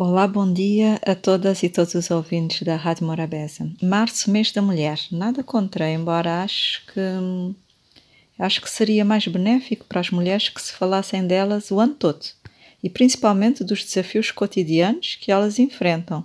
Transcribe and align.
Olá, 0.00 0.28
bom 0.28 0.52
dia 0.52 1.00
a 1.04 1.12
todas 1.16 1.64
e 1.64 1.68
todos 1.68 1.92
os 1.96 2.08
ouvintes 2.12 2.62
da 2.62 2.76
Rádio 2.76 3.04
Morabeza. 3.04 3.68
Março, 3.82 4.30
mês 4.30 4.52
da 4.52 4.62
mulher. 4.62 4.96
Nada 5.10 5.42
contra, 5.42 5.90
embora 5.90 6.44
acho 6.44 6.86
que 6.86 7.00
acho 8.38 8.62
que 8.62 8.70
seria 8.70 9.04
mais 9.04 9.26
benéfico 9.26 9.84
para 9.86 9.98
as 9.98 10.08
mulheres 10.10 10.50
que 10.50 10.62
se 10.62 10.72
falassem 10.72 11.26
delas 11.26 11.72
o 11.72 11.80
ano 11.80 11.94
todo 11.94 12.24
e 12.80 12.88
principalmente 12.88 13.64
dos 13.64 13.82
desafios 13.82 14.30
cotidianos 14.30 15.16
que 15.16 15.32
elas 15.32 15.58
enfrentam. 15.58 16.24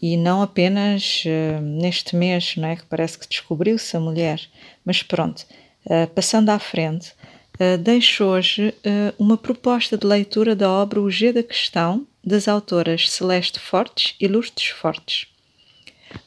E 0.00 0.16
não 0.16 0.40
apenas 0.40 1.24
uh, 1.26 1.60
neste 1.60 2.14
mês, 2.14 2.54
não 2.56 2.68
é? 2.68 2.76
Que 2.76 2.84
parece 2.84 3.18
que 3.18 3.28
descobriu-se 3.28 3.96
a 3.96 3.98
mulher. 3.98 4.40
Mas 4.84 5.02
pronto, 5.02 5.44
uh, 5.86 6.06
passando 6.14 6.50
à 6.50 6.60
frente, 6.60 7.12
uh, 7.60 7.78
deixo 7.78 8.24
hoje 8.24 8.74
uma 9.18 9.36
proposta 9.36 9.96
de 9.96 10.06
leitura 10.06 10.54
da 10.54 10.70
obra 10.70 11.00
O 11.00 11.10
G 11.10 11.32
da 11.32 11.42
Questão, 11.42 12.06
das 12.22 12.48
autoras 12.48 13.10
Celeste 13.10 13.60
Fortes 13.60 14.14
e 14.20 14.26
Lourdes 14.26 14.68
Fortes. 14.68 15.26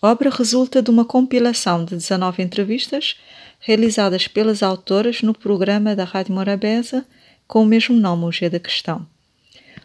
A 0.00 0.08
obra 0.08 0.30
resulta 0.30 0.82
de 0.82 0.90
uma 0.90 1.04
compilação 1.04 1.84
de 1.84 1.96
19 1.96 2.42
entrevistas 2.42 3.16
realizadas 3.60 4.28
pelas 4.28 4.62
autoras 4.62 5.22
no 5.22 5.34
programa 5.34 5.96
da 5.96 6.04
Rádio 6.04 6.34
Morabeza 6.34 7.06
com 7.46 7.62
o 7.62 7.66
mesmo 7.66 7.96
nome, 7.96 8.24
O 8.24 8.32
G 8.32 8.48
da 8.48 8.58
Questão. 8.58 9.06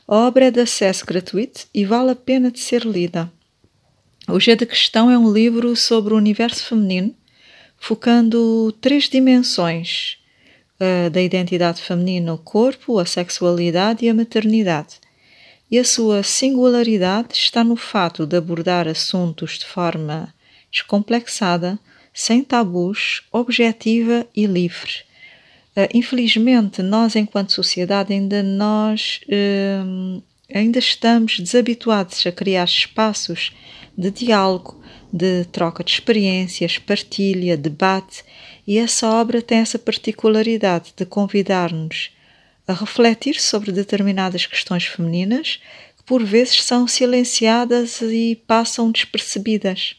A 0.07 0.15
obra 0.15 0.45
é 0.45 0.51
de 0.51 0.61
acesso 0.61 1.05
gratuito 1.05 1.67
e 1.73 1.85
vale 1.85 2.11
a 2.11 2.15
pena 2.15 2.51
de 2.51 2.59
ser 2.59 2.83
lida. 2.83 3.31
O 4.27 4.39
G 4.39 4.55
da 4.55 4.65
Questão 4.65 5.09
é 5.09 5.17
um 5.17 5.31
livro 5.31 5.75
sobre 5.75 6.13
o 6.13 6.17
universo 6.17 6.65
feminino, 6.65 7.13
focando 7.77 8.71
três 8.81 9.09
dimensões 9.09 10.18
uh, 10.79 11.09
da 11.09 11.21
identidade 11.21 11.81
feminina: 11.81 12.33
o 12.33 12.37
corpo, 12.37 12.99
a 12.99 13.05
sexualidade 13.05 14.05
e 14.05 14.09
a 14.09 14.13
maternidade 14.13 14.99
e 15.71 15.77
a 15.77 15.83
sua 15.83 16.23
singularidade 16.23 17.33
está 17.33 17.63
no 17.63 17.75
fato 17.75 18.25
de 18.25 18.37
abordar 18.37 18.87
assuntos 18.87 19.59
de 19.59 19.65
forma 19.65 20.33
descomplexada, 20.71 21.79
sem 22.13 22.43
tabus, 22.43 23.23
objetiva 23.31 24.25
e 24.35 24.45
livre. 24.45 25.03
Uh, 25.75 25.87
infelizmente, 25.93 26.81
nós, 26.81 27.15
enquanto 27.15 27.53
sociedade, 27.53 28.13
ainda 28.13 28.41
nós 28.41 29.21
uh, 29.27 30.21
ainda 30.53 30.79
estamos 30.79 31.39
desabituados 31.39 32.25
a 32.25 32.31
criar 32.31 32.65
espaços 32.65 33.53
de 33.97 34.11
diálogo, 34.11 34.79
de 35.11 35.45
troca 35.45 35.83
de 35.83 35.91
experiências, 35.91 36.77
partilha, 36.77 37.57
debate, 37.57 38.23
e 38.65 38.77
essa 38.77 39.09
obra 39.09 39.41
tem 39.41 39.59
essa 39.59 39.79
particularidade 39.79 40.93
de 40.95 41.05
convidar-nos 41.05 42.11
a 42.67 42.73
refletir 42.73 43.41
sobre 43.41 43.71
determinadas 43.71 44.45
questões 44.45 44.85
femininas 44.85 45.59
que 45.97 46.03
por 46.03 46.23
vezes 46.23 46.63
são 46.63 46.87
silenciadas 46.87 47.99
e 48.01 48.39
passam 48.45 48.91
despercebidas. 48.91 49.95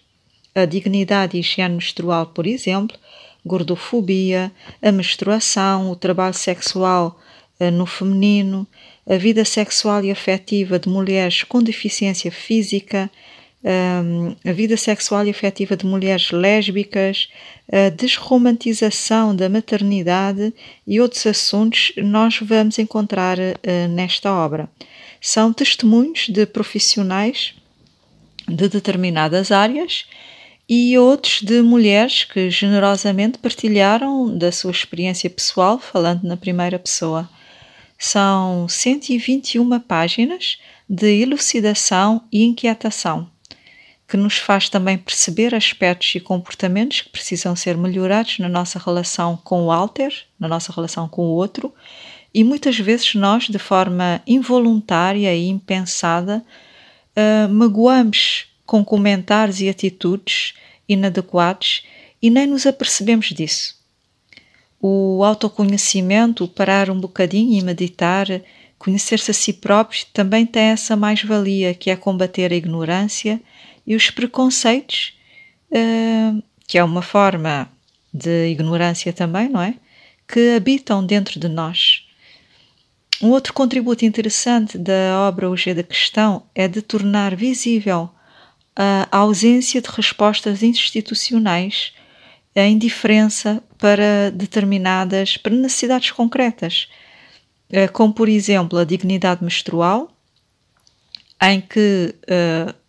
A 0.54 0.64
dignidade 0.64 1.36
e 1.36 1.40
higiene 1.40 1.74
menstrual, 1.74 2.26
por 2.26 2.46
exemplo, 2.46 2.96
gordofobia, 3.44 4.52
a 4.80 4.92
menstruação, 4.92 5.90
o 5.90 5.96
trabalho 5.96 6.34
sexual 6.34 7.18
eh, 7.58 7.70
no 7.70 7.86
feminino, 7.86 8.66
a 9.08 9.16
vida 9.16 9.44
sexual 9.44 10.04
e 10.04 10.10
afetiva 10.10 10.78
de 10.78 10.88
mulheres 10.88 11.42
com 11.42 11.60
deficiência 11.60 12.30
física, 12.30 13.10
a 13.62 14.52
vida 14.52 14.76
sexual 14.76 15.26
e 15.26 15.30
afetiva 15.30 15.76
de 15.76 15.84
mulheres 15.84 16.30
lésbicas, 16.30 17.28
a 17.70 17.90
desromantização 17.90 19.36
da 19.36 19.48
maternidade 19.48 20.52
e 20.86 21.00
outros 21.00 21.26
assuntos 21.26 21.92
nós 21.96 22.38
vamos 22.40 22.78
encontrar 22.78 23.38
uh, 23.38 23.88
nesta 23.90 24.32
obra. 24.32 24.68
São 25.20 25.52
testemunhos 25.52 26.28
de 26.28 26.46
profissionais 26.46 27.54
de 28.48 28.68
determinadas 28.68 29.52
áreas 29.52 30.06
e 30.66 30.96
outros 30.96 31.42
de 31.42 31.60
mulheres 31.60 32.24
que 32.24 32.48
generosamente 32.50 33.38
partilharam 33.38 34.36
da 34.36 34.50
sua 34.50 34.70
experiência 34.70 35.28
pessoal, 35.28 35.78
falando 35.78 36.22
na 36.22 36.36
primeira 36.36 36.78
pessoa. 36.78 37.28
São 37.98 38.66
121 38.66 39.78
páginas 39.80 40.58
de 40.88 41.20
elucidação 41.20 42.22
e 42.32 42.44
inquietação 42.44 43.28
que 44.10 44.16
nos 44.16 44.38
faz 44.38 44.68
também 44.68 44.98
perceber 44.98 45.54
aspectos 45.54 46.16
e 46.16 46.20
comportamentos 46.20 47.00
que 47.00 47.10
precisam 47.10 47.54
ser 47.54 47.76
melhorados 47.76 48.40
na 48.40 48.48
nossa 48.48 48.76
relação 48.76 49.36
com 49.36 49.66
o 49.66 49.70
alter, 49.70 50.12
na 50.38 50.48
nossa 50.48 50.72
relação 50.72 51.08
com 51.08 51.22
o 51.22 51.30
outro, 51.30 51.72
e 52.34 52.42
muitas 52.42 52.76
vezes 52.76 53.14
nós, 53.14 53.44
de 53.44 53.58
forma 53.58 54.20
involuntária 54.26 55.32
e 55.32 55.46
impensada, 55.46 56.44
uh, 57.16 57.48
magoamos 57.48 58.46
com 58.66 58.84
comentários 58.84 59.60
e 59.60 59.68
atitudes 59.68 60.54
inadequados 60.88 61.84
e 62.20 62.30
nem 62.30 62.48
nos 62.48 62.66
apercebemos 62.66 63.26
disso. 63.26 63.76
O 64.82 65.22
autoconhecimento, 65.22 66.48
parar 66.48 66.90
um 66.90 66.98
bocadinho 66.98 67.56
e 67.56 67.62
meditar, 67.62 68.26
conhecer-se 68.76 69.30
a 69.30 69.34
si 69.34 69.52
próprio, 69.52 70.04
também 70.12 70.44
tem 70.44 70.64
essa 70.64 70.96
mais-valia 70.96 71.74
que 71.74 71.90
é 71.90 71.96
combater 71.96 72.52
a 72.52 72.56
ignorância 72.56 73.40
e 73.90 73.96
os 73.96 74.08
preconceitos, 74.08 75.18
uh, 75.72 76.40
que 76.64 76.78
é 76.78 76.84
uma 76.84 77.02
forma 77.02 77.68
de 78.14 78.46
ignorância 78.46 79.12
também, 79.12 79.48
não 79.48 79.60
é? 79.60 79.74
Que 80.28 80.54
habitam 80.54 81.04
dentro 81.04 81.40
de 81.40 81.48
nós. 81.48 82.06
Um 83.20 83.30
outro 83.30 83.52
contributo 83.52 84.04
interessante 84.04 84.78
da 84.78 85.26
obra 85.28 85.50
O 85.50 85.56
G 85.56 85.74
da 85.74 85.82
Questão 85.82 86.44
é 86.54 86.68
de 86.68 86.80
tornar 86.80 87.34
visível 87.34 88.08
a 88.76 89.08
ausência 89.10 89.82
de 89.82 89.88
respostas 89.88 90.62
institucionais, 90.62 91.92
a 92.54 92.62
indiferença 92.62 93.60
para 93.76 94.30
determinadas 94.30 95.36
necessidades 95.50 96.12
concretas, 96.12 96.88
eh, 97.68 97.88
como 97.88 98.14
por 98.14 98.28
exemplo 98.28 98.78
a 98.78 98.84
dignidade 98.84 99.42
menstrual, 99.42 100.16
em 101.42 101.60
que 101.60 102.14
uh, 102.22 102.79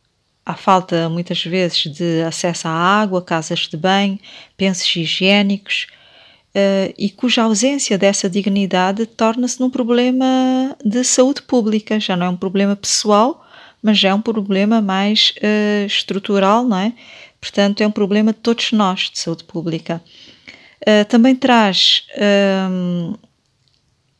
Há 0.46 0.56
falta 0.56 1.08
muitas 1.08 1.44
vezes 1.44 1.84
de 1.94 2.24
acesso 2.24 2.68
à 2.68 2.72
água, 2.72 3.22
casas 3.22 3.68
de 3.68 3.78
banho, 3.78 4.20
pensos 4.58 4.96
higiênicos 4.96 5.88
uh, 6.56 6.94
e 6.98 7.10
cuja 7.10 7.44
ausência 7.44 7.98
dessa 7.98 8.30
dignidade 8.30 9.06
torna-se 9.06 9.60
num 9.60 9.70
problema 9.70 10.76
de 10.84 11.04
saúde 11.04 11.44
pública. 11.44 12.00
Já 12.00 12.18
não 12.18 12.26
é 12.26 12.30
um 12.30 12.38
problema 12.38 12.76
pessoal, 12.76 13.46
mas 13.84 14.00
já 14.00 14.10
é 14.10 14.14
um 14.14 14.22
problema 14.22 14.82
mais 14.82 15.34
uh, 15.38 15.86
estrutural, 15.86 16.64
não 16.64 16.78
é? 16.78 16.94
Portanto, 17.40 17.82
é 17.82 17.88
um 17.88 17.92
problema 17.92 18.34
de 18.34 18.40
todos 18.40 18.72
nós 18.72 19.10
de 19.12 19.20
saúde 19.20 19.44
pública. 19.44 20.02
Uh, 20.82 21.06
também 21.06 21.36
traz 21.36 22.04
um, 22.70 23.16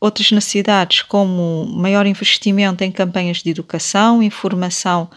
outras 0.00 0.30
necessidades, 0.32 1.02
como 1.02 1.66
maior 1.66 2.06
investimento 2.06 2.82
em 2.82 2.90
campanhas 2.90 3.42
de 3.42 3.50
educação, 3.50 4.22
informação 4.22 5.08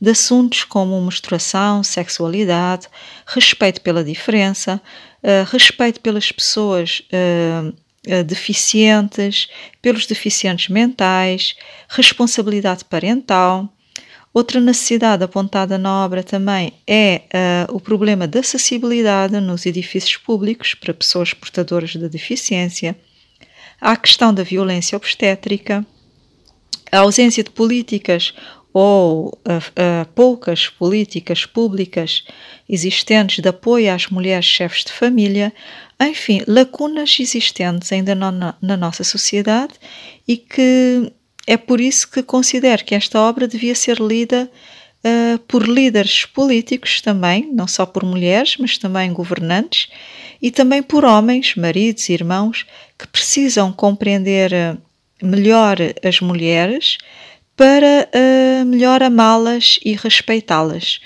de 0.00 0.10
assuntos 0.10 0.64
como 0.64 1.00
menstruação, 1.02 1.82
sexualidade, 1.82 2.88
respeito 3.26 3.82
pela 3.82 4.02
diferença, 4.02 4.80
uh, 5.22 5.50
respeito 5.52 6.00
pelas 6.00 6.32
pessoas 6.32 7.02
uh, 7.12 7.68
uh, 7.68 8.24
deficientes, 8.24 9.48
pelos 9.82 10.06
deficientes 10.06 10.68
mentais, 10.68 11.54
responsabilidade 11.88 12.84
parental. 12.84 13.68
Outra 14.32 14.60
necessidade 14.60 15.24
apontada 15.24 15.76
na 15.76 16.04
obra 16.04 16.22
também 16.22 16.72
é 16.86 17.22
o 17.68 17.80
problema 17.80 18.28
da 18.28 18.38
acessibilidade 18.38 19.40
nos 19.40 19.66
edifícios 19.66 20.16
públicos 20.16 20.72
para 20.72 20.94
pessoas 20.94 21.34
portadoras 21.34 21.90
de 21.90 22.08
deficiência, 22.08 22.96
a 23.80 23.96
questão 23.96 24.32
da 24.32 24.44
violência 24.44 24.94
obstétrica, 24.94 25.84
a 26.92 26.98
ausência 26.98 27.42
de 27.42 27.50
políticas 27.50 28.32
ou 28.72 29.28
uh, 29.28 29.32
uh, 29.32 30.06
poucas 30.14 30.68
políticas 30.68 31.44
públicas 31.44 32.24
existentes 32.68 33.42
de 33.42 33.48
apoio 33.48 33.92
às 33.92 34.06
mulheres 34.06 34.44
chefes 34.44 34.84
de 34.84 34.92
família, 34.92 35.52
enfim, 36.00 36.42
lacunas 36.46 37.16
existentes 37.18 37.92
ainda 37.92 38.14
na, 38.14 38.54
na 38.60 38.76
nossa 38.76 39.02
sociedade 39.02 39.74
e 40.26 40.36
que 40.36 41.12
é 41.46 41.56
por 41.56 41.80
isso 41.80 42.08
que 42.08 42.22
considero 42.22 42.84
que 42.84 42.94
esta 42.94 43.20
obra 43.20 43.48
devia 43.48 43.74
ser 43.74 43.98
lida 43.98 44.48
uh, 45.04 45.38
por 45.40 45.66
líderes 45.66 46.24
políticos 46.24 47.00
também, 47.00 47.50
não 47.52 47.66
só 47.66 47.84
por 47.84 48.04
mulheres, 48.04 48.56
mas 48.56 48.78
também 48.78 49.12
governantes 49.12 49.88
e 50.40 50.50
também 50.50 50.82
por 50.82 51.04
homens, 51.04 51.56
maridos, 51.56 52.08
irmãos, 52.08 52.64
que 52.96 53.06
precisam 53.08 53.72
compreender 53.72 54.52
melhor 55.22 55.76
as 56.02 56.20
mulheres 56.20 56.98
para 57.60 58.08
uh, 58.08 58.64
melhor 58.64 59.02
amá-las 59.02 59.78
e 59.84 59.92
respeitá-las. 59.94 60.98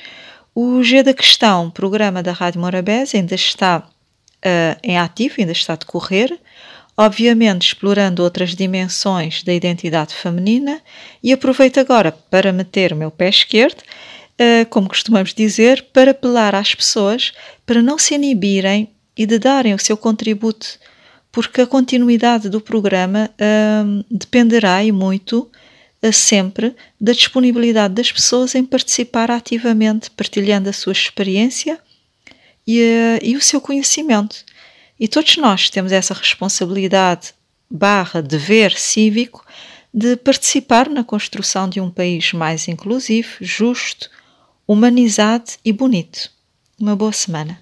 O 0.55 0.85
G 0.85 1.03
da 1.03 1.13
Questão, 1.13 1.69
programa 1.69 2.23
da 2.23 2.31
Rádio 2.31 2.61
Morabés, 2.61 3.13
ainda 3.13 3.35
está 3.35 3.79
uh, 3.81 4.79
em 4.81 4.97
ativo, 4.97 5.35
ainda 5.41 5.51
está 5.51 5.73
a 5.73 5.77
decorrer. 5.77 6.39
obviamente 6.97 7.67
explorando 7.67 8.23
outras 8.23 8.55
dimensões 8.55 9.43
da 9.43 9.53
identidade 9.53 10.15
feminina, 10.15 10.81
e 11.23 11.33
aproveito 11.33 11.79
agora 11.79 12.13
para 12.13 12.53
meter 12.53 12.93
o 12.93 12.97
meu 12.97 13.11
pé 13.11 13.29
esquerdo, 13.29 13.81
uh, 13.81 14.67
como 14.71 14.89
costumamos 14.89 15.35
dizer, 15.35 15.87
para 15.93 16.13
apelar 16.13 16.55
às 16.55 16.75
pessoas 16.75 17.33
para 17.67 17.83
não 17.83 17.99
se 17.99 18.15
inibirem 18.15 18.91
e 19.17 19.27
de 19.27 19.39
darem 19.39 19.75
o 19.75 19.79
seu 19.79 19.97
contributo, 19.97 20.79
porque 21.33 21.63
a 21.63 21.67
continuidade 21.67 22.49
do 22.49 22.61
programa 22.61 23.29
uh, 23.33 24.05
dependerá 24.09 24.85
e 24.85 24.93
muito 24.93 25.51
sempre 26.13 26.75
da 27.01 27.13
disponibilidade 27.13 27.95
das 27.95 28.11
pessoas 28.11 28.55
em 28.55 28.65
participar 28.65 29.31
ativamente, 29.31 30.11
partilhando 30.11 30.69
a 30.69 30.73
sua 30.73 30.93
experiência 30.93 31.79
e, 32.67 33.19
e 33.23 33.37
o 33.37 33.41
seu 33.41 33.61
conhecimento. 33.61 34.45
E 34.99 35.09
todos 35.09 35.37
nós 35.37 35.71
temos 35.71 35.93
essa 35.93 36.15
responsabilidade 36.15 37.35
barra 37.71 38.23
dever 38.23 38.79
cívico 38.79 39.45
de 39.93 40.17
participar 40.17 40.89
na 40.89 41.05
construção 41.05 41.69
de 41.69 41.81
um 41.81 41.91
país 41.91 42.33
mais 42.33 42.69
inclusivo, 42.69 43.29
justo, 43.41 44.11
humanizado 44.67 45.53
e 45.65 45.73
bonito. 45.73 46.31
Uma 46.79 46.97
boa 46.97 47.13
semana. 47.13 47.59